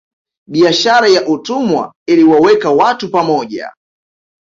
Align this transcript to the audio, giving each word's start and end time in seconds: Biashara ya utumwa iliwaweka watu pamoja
Biashara 0.47 1.07
ya 1.07 1.27
utumwa 1.27 1.93
iliwaweka 2.07 2.71
watu 2.71 3.11
pamoja 3.11 3.71